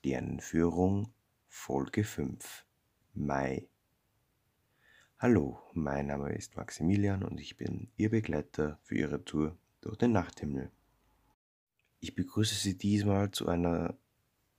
Sternenführung 0.00 1.12
Folge 1.46 2.04
5 2.04 2.64
Mai. 3.12 3.68
Hallo, 5.18 5.58
mein 5.74 6.06
Name 6.06 6.32
ist 6.32 6.56
Maximilian 6.56 7.22
und 7.22 7.38
ich 7.38 7.58
bin 7.58 7.90
Ihr 7.98 8.08
Begleiter 8.08 8.78
für 8.82 8.94
Ihre 8.94 9.22
Tour 9.26 9.58
durch 9.82 9.98
den 9.98 10.12
Nachthimmel. 10.12 10.70
Ich 12.00 12.14
begrüße 12.14 12.54
Sie 12.54 12.78
diesmal 12.78 13.30
zu 13.30 13.46
einer 13.46 13.94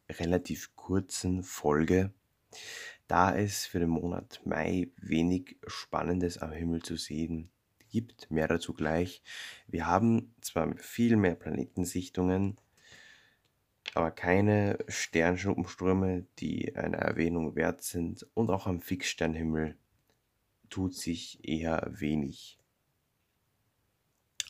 relativ 0.07 0.75
kurzen 0.75 1.41
Folge, 1.41 2.13
da 3.07 3.35
es 3.35 3.65
für 3.65 3.79
den 3.79 3.89
Monat 3.89 4.41
Mai 4.45 4.91
wenig 4.97 5.57
Spannendes 5.65 6.37
am 6.37 6.51
Himmel 6.51 6.83
zu 6.83 6.97
sehen 6.97 7.49
gibt. 7.89 8.29
Mehr 8.29 8.47
dazu 8.47 8.75
gleich. 8.75 9.23
Wir 9.65 9.87
haben 9.87 10.35
zwar 10.39 10.77
viel 10.77 11.15
mehr 11.15 11.33
Planetensichtungen, 11.33 12.59
aber 13.93 14.11
keine 14.11 14.77
Sternschnuppenströme, 14.87 16.25
die 16.39 16.75
eine 16.75 16.97
Erwähnung 16.97 17.55
wert 17.55 17.83
sind 17.83 18.25
und 18.33 18.49
auch 18.49 18.67
am 18.67 18.81
Fixsternhimmel 18.81 19.77
tut 20.69 20.95
sich 20.95 21.47
eher 21.47 21.85
wenig. 21.89 22.57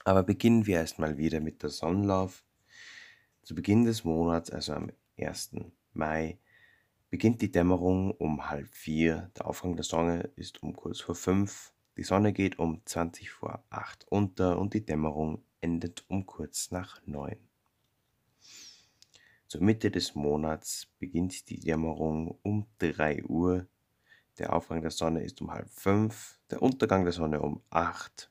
Aber 0.04 0.24
beginnen 0.24 0.66
wir 0.66 0.78
erstmal 0.78 1.18
wieder 1.18 1.40
mit 1.40 1.64
der 1.64 1.70
Sonnenlauf. 1.70 2.44
Zu 3.44 3.56
Beginn 3.56 3.86
des 3.86 4.04
Monats, 4.04 4.50
also 4.52 4.74
am 4.74 4.92
1. 5.20 5.52
Mai, 5.94 6.40
beginnt 7.10 7.42
die 7.42 7.52
Dämmerung 7.52 8.12
um 8.12 8.50
halb 8.50 8.70
vier. 8.70 9.32
Der 9.38 9.48
Aufgang 9.48 9.76
der 9.76 9.84
Sonne 9.84 10.30
ist 10.36 10.64
um 10.64 10.76
kurz 10.76 11.02
vor 11.02 11.16
fünf. 11.16 11.74
Die 11.98 12.04
Sonne 12.04 12.34
geht 12.34 12.58
um 12.58 12.82
20 12.86 13.30
vor 13.32 13.64
acht 13.70 14.06
unter 14.10 14.58
und 14.60 14.74
die 14.74 14.86
Dämmerung 14.86 15.44
endet 15.60 16.06
um 16.08 16.26
kurz 16.26 16.72
nach 16.72 17.02
neun. 17.06 17.51
Zur 19.52 19.64
Mitte 19.64 19.92
des 19.92 20.16
Monats 20.16 20.88
beginnt 20.98 21.50
die 21.50 21.60
Dämmerung 21.60 22.40
um 22.42 22.68
3 22.78 23.26
Uhr. 23.26 23.68
Der 24.38 24.54
Aufgang 24.54 24.82
der 24.82 24.92
Sonne 24.92 25.26
ist 25.26 25.42
um 25.42 25.52
halb 25.52 25.70
fünf, 25.70 26.40
der 26.50 26.62
Untergang 26.62 27.04
der 27.04 27.12
Sonne 27.12 27.42
um 27.42 27.62
8 27.70 28.30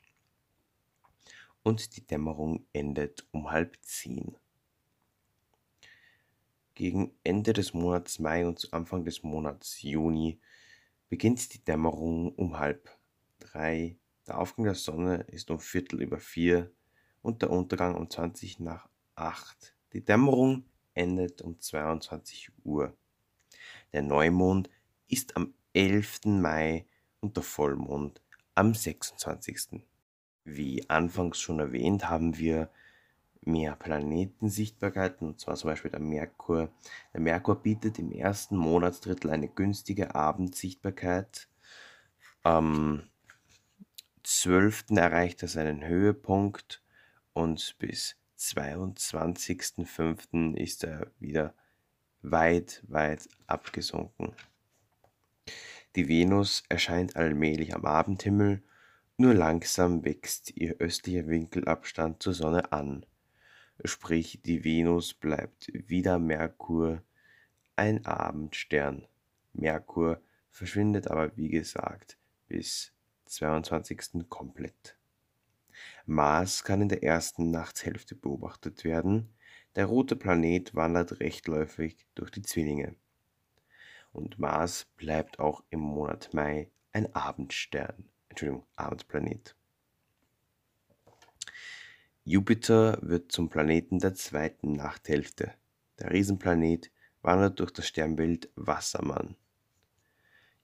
und 1.62 1.94
die 1.94 2.06
Dämmerung 2.06 2.64
endet 2.72 3.28
um 3.32 3.50
halb 3.50 3.76
zehn. 3.82 4.34
Gegen 6.74 7.12
Ende 7.22 7.52
des 7.52 7.74
Monats 7.74 8.18
Mai 8.18 8.46
und 8.46 8.58
zu 8.58 8.72
Anfang 8.72 9.04
des 9.04 9.22
Monats 9.22 9.82
Juni 9.82 10.40
beginnt 11.10 11.52
die 11.52 11.62
Dämmerung 11.62 12.34
um 12.34 12.58
halb 12.58 12.88
drei. 13.40 13.98
Der 14.26 14.38
Aufgang 14.38 14.64
der 14.64 14.74
Sonne 14.74 15.16
ist 15.28 15.50
um 15.50 15.60
Viertel 15.60 16.00
über 16.00 16.18
vier 16.18 16.72
und 17.20 17.42
der 17.42 17.50
Untergang 17.50 17.94
um 17.94 18.08
20 18.08 18.60
nach 18.60 18.88
acht. 19.16 19.76
Die 19.92 20.02
Dämmerung 20.02 20.64
endet 20.94 21.42
um 21.42 21.58
22 21.58 22.50
Uhr. 22.64 22.96
Der 23.92 24.02
Neumond 24.02 24.70
ist 25.08 25.36
am 25.36 25.54
11. 25.72 26.20
Mai 26.24 26.86
und 27.20 27.36
der 27.36 27.42
Vollmond 27.42 28.22
am 28.54 28.74
26. 28.74 29.82
Wie 30.44 30.88
anfangs 30.88 31.38
schon 31.38 31.60
erwähnt, 31.60 32.08
haben 32.08 32.36
wir 32.38 32.70
mehr 33.42 33.74
Planetensichtbarkeiten, 33.76 35.28
und 35.28 35.40
zwar 35.40 35.56
zum 35.56 35.70
Beispiel 35.70 35.90
der 35.90 36.00
Merkur. 36.00 36.70
Der 37.12 37.20
Merkur 37.20 37.56
bietet 37.62 37.98
im 37.98 38.12
ersten 38.12 38.56
Monatsdrittel 38.56 39.30
eine 39.30 39.48
günstige 39.48 40.14
Abendsichtbarkeit. 40.14 41.48
Am 42.42 43.08
12. 44.22 44.90
erreicht 44.96 45.42
er 45.42 45.48
seinen 45.48 45.84
Höhepunkt 45.84 46.82
und 47.32 47.76
bis 47.78 48.16
22.05. 48.40 50.56
ist 50.56 50.84
er 50.84 51.08
wieder 51.18 51.54
weit, 52.22 52.82
weit 52.88 53.28
abgesunken. 53.46 54.32
Die 55.94 56.08
Venus 56.08 56.64
erscheint 56.70 57.16
allmählich 57.16 57.74
am 57.74 57.84
Abendhimmel, 57.84 58.62
nur 59.18 59.34
langsam 59.34 60.06
wächst 60.06 60.56
ihr 60.56 60.76
östlicher 60.78 61.28
Winkelabstand 61.28 62.22
zur 62.22 62.32
Sonne 62.32 62.72
an. 62.72 63.04
Sprich, 63.84 64.40
die 64.42 64.64
Venus 64.64 65.12
bleibt 65.12 65.70
wieder 65.72 66.18
Merkur, 66.18 67.02
ein 67.76 68.06
Abendstern. 68.06 69.06
Merkur 69.52 70.18
verschwindet 70.50 71.08
aber 71.08 71.36
wie 71.36 71.50
gesagt 71.50 72.16
bis 72.48 72.94
22. 73.26 74.26
komplett. 74.30 74.96
Mars 76.06 76.64
kann 76.64 76.82
in 76.82 76.88
der 76.88 77.02
ersten 77.02 77.50
Nachtshälfte 77.50 78.14
beobachtet 78.14 78.84
werden. 78.84 79.34
Der 79.76 79.86
rote 79.86 80.16
Planet 80.16 80.74
wandert 80.74 81.20
rechtläufig 81.20 82.06
durch 82.14 82.30
die 82.30 82.42
Zwillinge. 82.42 82.96
Und 84.12 84.38
Mars 84.38 84.86
bleibt 84.96 85.38
auch 85.38 85.62
im 85.70 85.80
Monat 85.80 86.34
Mai 86.34 86.70
ein 86.92 87.14
Abendstern, 87.14 88.08
Entschuldigung, 88.28 88.66
Abendplanet. 88.76 89.54
Jupiter 92.24 92.98
wird 93.02 93.32
zum 93.32 93.48
Planeten 93.48 93.98
der 93.98 94.14
zweiten 94.14 94.72
Nachthälfte. 94.72 95.52
Der 95.98 96.10
Riesenplanet 96.10 96.90
wandert 97.22 97.60
durch 97.60 97.72
das 97.72 97.86
Sternbild 97.86 98.50
Wassermann. 98.56 99.36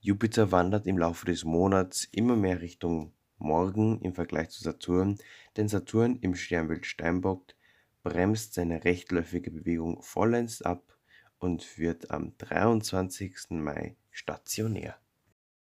Jupiter 0.00 0.52
wandert 0.52 0.86
im 0.86 0.98
Laufe 0.98 1.26
des 1.26 1.44
Monats 1.44 2.04
immer 2.12 2.36
mehr 2.36 2.60
Richtung 2.60 3.12
Morgen 3.38 4.00
im 4.00 4.14
Vergleich 4.14 4.48
zu 4.48 4.62
Saturn, 4.62 5.18
denn 5.56 5.68
Saturn 5.68 6.16
im 6.22 6.34
Sternbild 6.34 6.86
Steinbock 6.86 7.54
bremst 8.02 8.54
seine 8.54 8.84
rechtläufige 8.84 9.50
Bewegung 9.50 10.02
vollends 10.02 10.62
ab 10.62 10.96
und 11.38 11.78
wird 11.78 12.10
am 12.10 12.36
23. 12.38 13.50
Mai 13.50 13.96
stationär. 14.10 14.96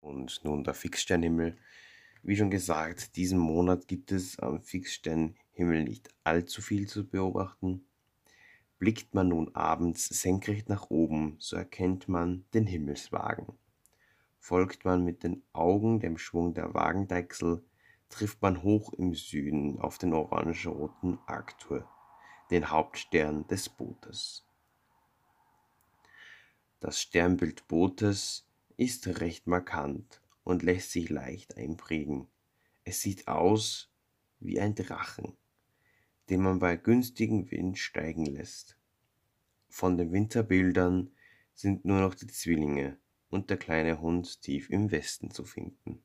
Und 0.01 0.41
nun 0.45 0.65
der 0.65 0.75
Fixsternhimmel. 0.75 1.57
Wie 2.23 2.37
schon 2.37 2.51
gesagt, 2.51 3.17
diesen 3.17 3.39
Monat 3.39 3.87
gibt 3.87 4.11
es 4.11 4.39
am 4.41 4.63
Fixsternhimmel 4.63 5.85
nicht 5.85 6.09
allzu 6.25 6.63
viel 6.63 6.89
zu 6.89 7.07
beobachten. 7.09 7.85
Blickt 8.79 9.15
man 9.15 9.29
nun 9.29 9.55
abends 9.55 10.09
senkrecht 10.09 10.69
nach 10.69 10.91
oben, 10.91 11.37
so 11.39 11.57
erkennt 11.57 12.09
man 12.09 12.45
den 12.53 12.67
Himmelswagen. 12.67 13.47
Folgt 14.43 14.87
man 14.87 15.05
mit 15.05 15.23
den 15.23 15.43
Augen 15.53 16.01
dem 16.01 16.17
Schwung 16.17 16.55
der 16.55 16.73
Wagendeichsel, 16.73 17.63
trifft 18.09 18.41
man 18.41 18.63
hoch 18.63 18.93
im 18.95 19.15
Süden 19.15 19.79
auf 19.79 19.99
den 19.99 20.15
orange-roten 20.15 21.19
Arctur, 21.27 21.89
den 22.51 22.71
Hauptstern 22.71 23.47
des 23.49 23.69
Bootes. 23.69 24.47
Das 26.81 27.01
Sternbild 27.01 27.69
Bootes 27.69 28.49
ist 28.79 29.07
recht 29.21 29.47
markant 29.47 30.23
und 30.43 30.63
lässt 30.63 30.91
sich 30.91 31.11
leicht 31.11 31.59
einprägen. 31.59 32.27
Es 32.83 33.03
sieht 33.03 33.29
aus 33.29 33.93
wie 34.41 34.59
ein 34.59 34.75
Drachen, 34.75 35.37
den 36.31 36.43
man 36.43 36.59
bei 36.59 36.77
günstigem 36.77 37.51
Wind 37.51 37.79
steigen 37.79 38.25
lässt. 38.25 38.79
Von 39.69 39.99
den 39.99 40.13
Winterbildern 40.13 41.11
sind 41.55 41.85
nur 41.85 42.01
noch 42.01 42.15
die 42.15 42.27
Zwillinge 42.27 42.97
und 43.31 43.49
der 43.49 43.57
kleine 43.57 44.01
Hund 44.01 44.43
tief 44.43 44.69
im 44.71 44.91
Westen 44.91 45.31
zu 45.31 45.45
finden. 45.45 46.03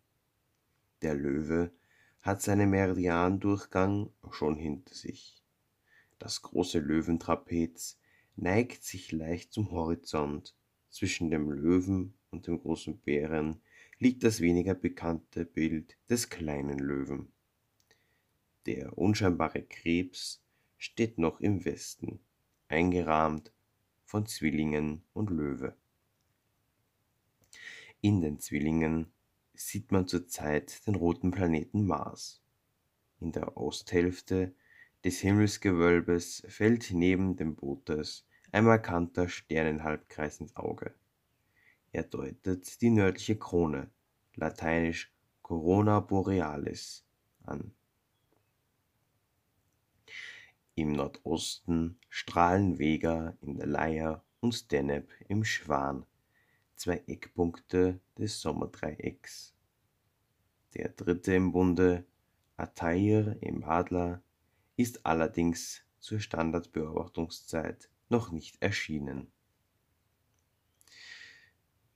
Der 1.02 1.16
Löwe 1.16 1.72
hat 2.22 2.42
seinen 2.42 2.70
Meridiandurchgang 2.70 4.10
schon 4.32 4.56
hinter 4.56 4.96
sich. 4.96 5.44
Das 6.18 6.42
große 6.42 6.80
Löwentrapez 6.80 8.00
neigt 8.36 8.84
sich 8.84 9.12
leicht 9.12 9.54
zum 9.54 9.72
Horizont. 9.72 10.56
Zwischen 10.90 11.30
dem 11.30 11.52
Löwen 11.52 12.14
und 12.32 12.48
dem 12.48 12.60
großen 12.60 12.98
Bären 13.00 13.62
liegt 14.00 14.24
das 14.24 14.40
weniger 14.40 14.74
bekannte 14.74 15.46
Bild 15.46 15.98
des 16.10 16.30
kleinen 16.30 16.80
Löwen. 16.80 17.32
Der 18.66 18.98
unscheinbare 18.98 19.64
Krebs 19.64 20.42
steht 20.78 21.18
noch 21.18 21.42
im 21.42 21.66
Westen, 21.66 22.20
eingerahmt 22.68 23.52
von 24.06 24.26
Zwillingen 24.26 25.04
und 25.14 25.30
Löwe. 25.30 25.76
In 28.06 28.22
den 28.22 28.38
Zwillingen 28.38 29.12
sieht 29.56 29.92
man 29.92 30.08
zurzeit 30.08 30.86
den 30.86 30.94
roten 30.94 31.32
Planeten 31.32 31.88
Mars. 31.88 32.40
In 33.20 33.32
der 33.32 33.58
Osthälfte 33.58 34.54
des 35.04 35.22
Himmelsgewölbes 35.22 36.46
fällt 36.48 36.92
neben 36.92 37.36
dem 37.36 37.56
Bootes 37.56 38.28
ein 38.52 38.66
markanter 38.66 39.28
Sternenhalbkreis 39.28 40.40
ins 40.40 40.56
Auge. 40.56 40.94
Er 41.94 42.04
deutet 42.04 42.80
die 42.80 42.92
nördliche 42.92 43.40
Krone, 43.40 43.90
lateinisch 44.36 45.12
Corona 45.42 46.00
Borealis, 46.00 47.08
an. 47.42 47.74
Im 50.76 50.92
Nordosten 50.92 51.98
strahlen 52.10 52.78
Vega 52.78 53.36
in 53.42 53.58
der 53.58 53.66
Leier 53.66 54.24
und 54.42 54.72
Deneb 54.72 55.10
im 55.28 55.44
Schwan 55.44 56.06
zwei 56.76 57.04
Eckpunkte 57.08 58.00
des 58.18 58.42
Sommerdreiecks. 58.42 59.54
Der 60.74 60.90
dritte 60.90 61.34
im 61.34 61.52
Bunde, 61.52 62.06
Altair 62.58 63.38
im 63.42 63.64
Adler, 63.64 64.22
ist 64.78 65.06
allerdings 65.06 65.84
zur 66.00 66.20
Standardbeobachtungszeit 66.20 67.90
noch 68.10 68.32
nicht 68.32 68.62
erschienen. 68.62 69.32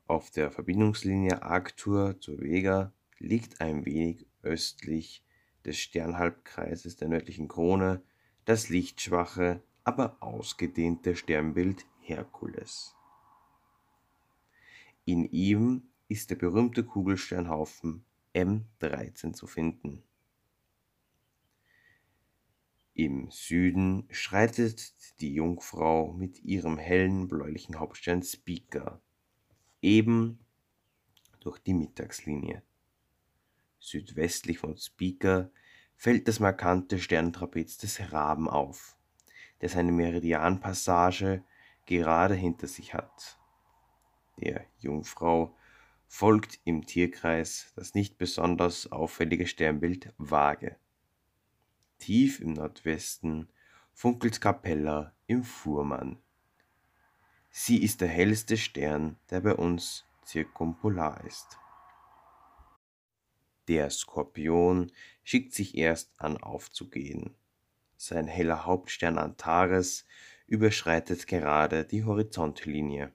auf 0.09 0.31
der 0.31 0.49
Verbindungslinie 0.49 1.43
Arctur 1.43 2.19
zur 2.19 2.39
Vega 2.39 2.91
liegt 3.19 3.61
ein 3.61 3.85
wenig 3.85 4.25
östlich 4.41 5.23
des 5.65 5.77
Sternhalbkreises 5.77 6.95
der 6.95 7.09
nördlichen 7.09 7.47
Krone 7.47 8.01
das 8.45 8.69
lichtschwache, 8.69 9.61
aber 9.83 10.17
ausgedehnte 10.19 11.15
Sternbild 11.15 11.85
Herkules. 11.99 12.95
In 15.09 15.25
ihm 15.31 15.89
ist 16.07 16.29
der 16.29 16.35
berühmte 16.35 16.83
Kugelsternhaufen 16.83 18.05
M13 18.35 19.33
zu 19.33 19.47
finden. 19.47 20.03
Im 22.93 23.31
Süden 23.31 24.07
schreitet 24.11 24.93
die 25.19 25.33
Jungfrau 25.33 26.13
mit 26.13 26.43
ihrem 26.43 26.77
hellen 26.77 27.27
bläulichen 27.27 27.79
Hauptstern 27.79 28.21
Spica 28.21 29.01
eben 29.81 30.45
durch 31.39 31.57
die 31.57 31.73
Mittagslinie. 31.73 32.61
Südwestlich 33.79 34.59
von 34.59 34.77
Spica 34.77 35.49
fällt 35.95 36.27
das 36.27 36.39
markante 36.39 36.99
Sterntrapez 36.99 37.79
des 37.79 38.11
Raben 38.11 38.47
auf, 38.47 38.95
der 39.61 39.69
seine 39.69 39.91
Meridianpassage 39.91 41.43
gerade 41.87 42.35
hinter 42.35 42.67
sich 42.67 42.93
hat. 42.93 43.38
Der 44.41 44.65
Jungfrau 44.77 45.55
folgt 46.07 46.59
im 46.63 46.85
Tierkreis 46.85 47.73
das 47.75 47.93
nicht 47.93 48.17
besonders 48.17 48.91
auffällige 48.91 49.47
Sternbild 49.47 50.13
Waage. 50.17 50.77
Tief 51.97 52.39
im 52.39 52.53
Nordwesten 52.53 53.49
funkelt 53.93 54.39
Capella 54.39 55.13
im 55.27 55.43
Fuhrmann. 55.43 56.17
Sie 57.49 57.83
ist 57.83 57.99
der 57.99 58.07
hellste 58.07 58.55
Stern, 58.55 59.17
der 59.29 59.41
bei 59.41 59.53
uns 59.53 60.05
zirkumpolar 60.23 61.25
ist. 61.25 61.57
Der 63.67 63.89
Skorpion 63.89 64.91
schickt 65.23 65.53
sich 65.53 65.75
erst 65.75 66.13
an 66.17 66.37
aufzugehen. 66.37 67.35
Sein 67.97 68.27
heller 68.27 68.65
Hauptstern 68.65 69.17
Antares 69.17 70.05
überschreitet 70.47 71.27
gerade 71.27 71.83
die 71.83 72.05
Horizontlinie. 72.05 73.11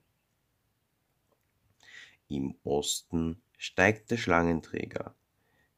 Im 2.35 2.53
Osten 2.65 3.41
steigt 3.57 4.11
der 4.11 4.17
Schlangenträger 4.17 5.15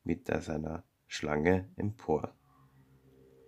mit 0.04 0.26
seiner 0.26 0.84
Schlange 1.06 1.70
empor. 1.76 2.36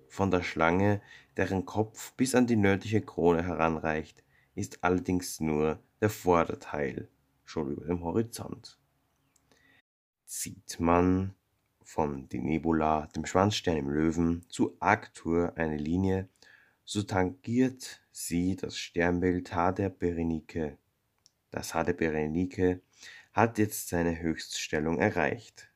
Von 0.10 0.30
der 0.30 0.44
Schlange, 0.44 1.02
deren 1.36 1.66
Kopf 1.66 2.14
bis 2.14 2.36
an 2.36 2.46
die 2.46 2.56
nördliche 2.56 3.02
Krone 3.02 3.44
heranreicht, 3.44 4.24
ist 4.54 4.84
allerdings 4.84 5.40
nur 5.40 5.80
der 6.00 6.12
Vorderteil 6.12 7.08
schon 7.46 7.72
über 7.72 7.88
dem 7.88 8.04
Horizont. 8.04 8.80
Zieht 10.26 10.80
man 10.80 11.34
von 11.82 12.30
die 12.30 12.42
Nebula, 12.42 13.08
dem 13.16 13.26
Schwanzstern 13.26 13.78
im 13.78 13.90
Löwen, 13.90 14.46
zu 14.50 14.78
Arctur 14.80 15.54
eine 15.56 15.78
Linie, 15.78 16.30
so 16.86 17.02
tangiert 17.02 18.08
sie 18.12 18.56
das 18.56 18.78
Sternbild 18.78 19.56
H 19.56 19.72
der 19.72 19.90
Berenike. 19.90 20.78
Das 21.50 21.74
H 21.74 21.84
der 21.86 21.94
Berenike 21.94 22.84
hat 23.40 23.58
jetzt 23.58 23.88
seine 23.88 24.20
Höchststellung 24.20 25.00
erreicht. 25.00 25.72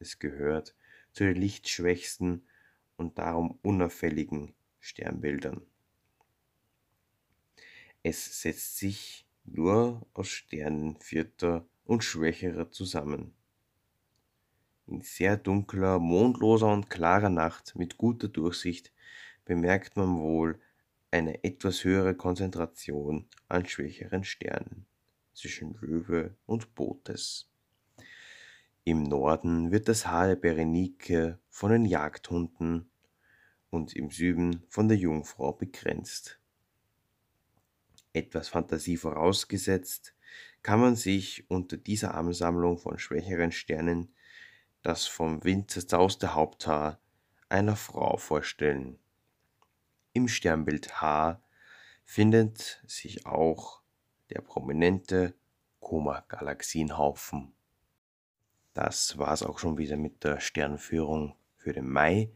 Es 0.00 0.18
gehört 0.18 0.74
zu 1.12 1.22
den 1.22 1.36
lichtschwächsten 1.36 2.44
und 2.96 3.18
darum 3.18 3.56
unauffälligen 3.62 4.52
Sternbildern. 4.80 5.62
Es 8.02 8.42
setzt 8.42 8.78
sich 8.78 9.26
nur 9.44 10.04
aus 10.12 10.28
Sternen 10.28 10.96
vierter 10.96 11.64
und 11.84 12.02
schwächerer 12.02 12.72
zusammen. 12.72 13.32
In 14.88 15.00
sehr 15.00 15.36
dunkler, 15.36 16.00
mondloser 16.00 16.72
und 16.72 16.90
klarer 16.90 17.30
Nacht 17.30 17.76
mit 17.76 17.96
guter 17.96 18.26
Durchsicht 18.26 18.92
bemerkt 19.44 19.96
man 19.96 20.18
wohl 20.18 20.60
eine 21.12 21.44
etwas 21.44 21.84
höhere 21.84 22.16
Konzentration 22.16 23.28
an 23.48 23.66
schwächeren 23.66 24.24
Sternen 24.24 24.86
zwischen 25.34 25.74
Löwe 25.80 26.36
und 26.46 26.74
Bootes. 26.74 27.50
Im 28.84 29.02
Norden 29.02 29.70
wird 29.70 29.88
das 29.88 30.06
Haar 30.06 30.28
der 30.28 30.36
Berenike 30.36 31.38
von 31.48 31.70
den 31.70 31.84
Jagdhunden 31.84 32.90
und 33.70 33.94
im 33.94 34.10
Süden 34.10 34.62
von 34.68 34.88
der 34.88 34.98
Jungfrau 34.98 35.52
begrenzt 35.52 36.38
etwas 38.14 38.48
Fantasie 38.48 38.96
vorausgesetzt, 38.96 40.14
kann 40.62 40.80
man 40.80 40.96
sich 40.96 41.50
unter 41.50 41.76
dieser 41.76 42.14
Ansammlung 42.14 42.78
von 42.78 42.98
schwächeren 42.98 43.52
Sternen 43.52 44.14
das 44.82 45.06
vom 45.06 45.44
Wind 45.44 45.70
zerzauste 45.70 46.34
Haupthaar 46.34 47.00
einer 47.48 47.76
Frau 47.76 48.16
vorstellen. 48.16 48.98
Im 50.12 50.28
Sternbild 50.28 51.00
H 51.00 51.42
findet 52.04 52.82
sich 52.86 53.26
auch 53.26 53.82
der 54.30 54.40
prominente 54.40 55.34
Koma-Galaxienhaufen. 55.80 57.52
Das 58.72 59.18
war 59.18 59.32
es 59.32 59.42
auch 59.42 59.58
schon 59.58 59.78
wieder 59.78 59.96
mit 59.96 60.24
der 60.24 60.40
Sternführung 60.40 61.36
für 61.56 61.72
den 61.72 61.88
Mai. 61.88 62.30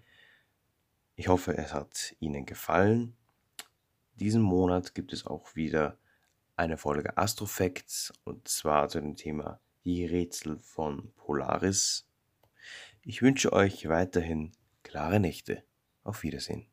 Ich 1.17 1.29
hoffe, 1.29 1.57
es 1.57 1.73
hat 1.73 2.15
Ihnen 2.21 2.47
gefallen 2.47 3.19
diesen 4.19 4.43
Monat 4.43 4.97
gibt 4.97 5.13
es 5.13 5.27
auch 5.27 5.55
wieder 5.55 5.97
eine 6.57 6.77
Folge 6.77 7.17
Astrofacts 7.17 8.13
und 8.25 8.49
zwar 8.49 8.89
zu 8.89 9.01
dem 9.01 9.15
Thema 9.15 9.61
die 9.85 10.05
Rätsel 10.05 10.59
von 10.59 11.13
Polaris. 11.15 12.05
Ich 13.03 13.23
wünsche 13.23 13.53
euch 13.53 13.89
weiterhin 13.89 14.53
klare 14.83 15.21
Nächte. 15.21 15.63
Auf 16.03 16.23
Wiedersehen. 16.23 16.67